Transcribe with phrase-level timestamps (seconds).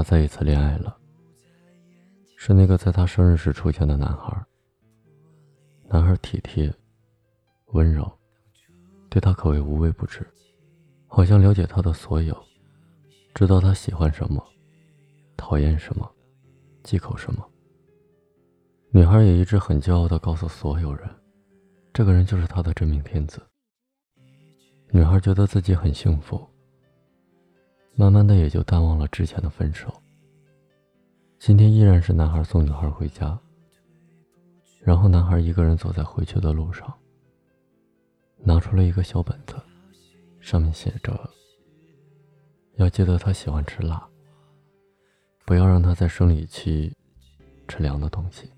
[0.00, 0.96] 他再一次恋爱了，
[2.34, 4.34] 是那个在她生日时出现的男孩。
[5.90, 6.74] 男孩体贴、
[7.72, 8.10] 温柔，
[9.10, 10.26] 对她可谓无微不至，
[11.06, 12.34] 好像了解她的所有，
[13.34, 14.42] 知道她喜欢什么，
[15.36, 16.10] 讨厌什么，
[16.82, 17.46] 忌口什么。
[18.92, 21.06] 女孩也一直很骄傲地告诉所有人，
[21.92, 23.38] 这个人就是她的真命天子。
[24.92, 26.48] 女孩觉得自己很幸福，
[27.94, 29.92] 慢慢的也就淡忘了之前的分手。
[31.38, 33.38] 今天依然是男孩送女孩回家。
[34.82, 36.90] 然后男孩一个人走在回去的路上，
[38.38, 39.54] 拿出了一个小本子，
[40.40, 41.30] 上面写着
[42.76, 44.08] ：“要记得他喜欢吃辣，
[45.44, 46.96] 不要让他在生理期
[47.68, 48.50] 吃凉的东西。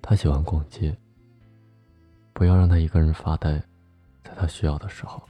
[0.00, 0.96] 他喜欢逛街，
[2.32, 3.58] 不要让他一个人发呆，
[4.22, 5.20] 在他需要的时候，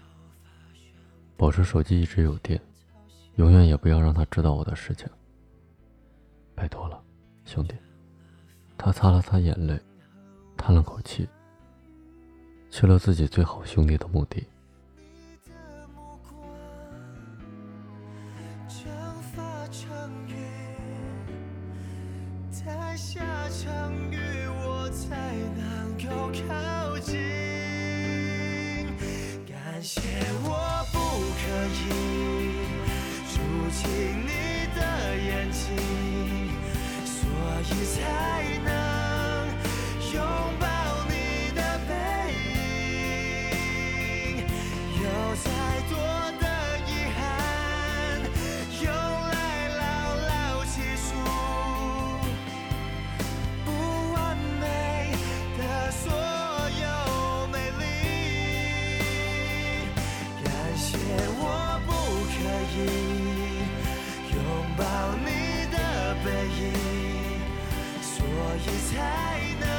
[1.37, 2.61] 保持手机一直有电，
[3.37, 5.09] 永远也不要让他知道我的事情。
[6.55, 7.03] 拜托了，
[7.45, 7.75] 兄弟。”
[8.77, 9.81] 他擦了擦眼泪，
[10.57, 11.29] 叹了口气，
[12.71, 14.47] 去了自己最好兄弟的墓地。
[62.77, 64.39] 拥
[64.77, 64.85] 抱
[65.25, 65.29] 你
[65.71, 65.77] 的
[66.25, 66.27] 背
[66.61, 66.63] 影
[68.03, 68.27] 所
[68.59, 68.95] 以才
[69.61, 69.74] 能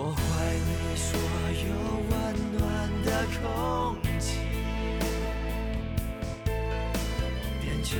[0.00, 0.20] 我怀
[0.54, 1.18] 里所
[1.66, 1.74] 有
[2.08, 2.14] 温
[2.56, 2.62] 暖
[3.04, 3.10] 的
[3.42, 3.42] 空
[4.20, 4.38] 气，
[7.60, 7.98] 变成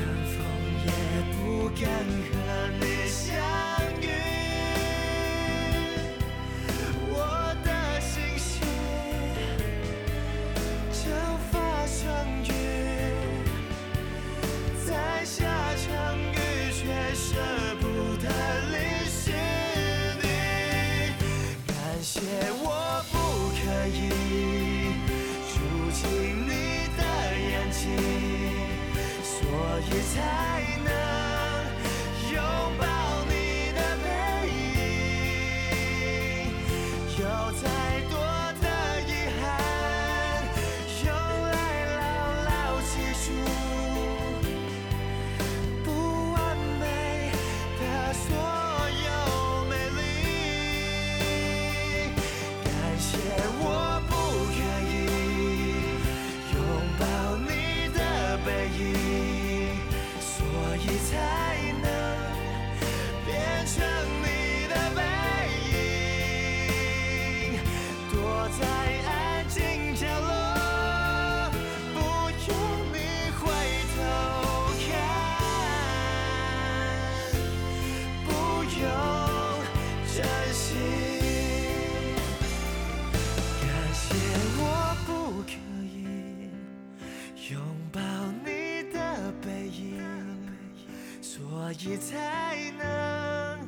[91.90, 93.66] 你才能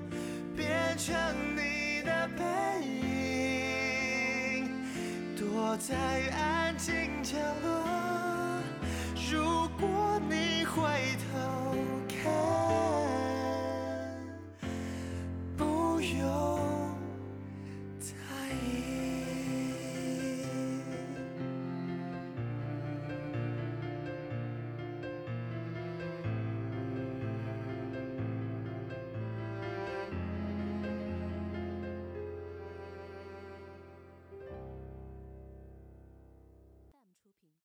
[0.55, 0.69] 变
[0.99, 1.17] 成
[1.57, 2.45] 你的背
[4.59, 4.69] 影，
[5.39, 5.97] 躲在
[6.37, 8.10] 安静角落。